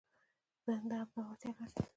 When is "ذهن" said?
0.67-0.85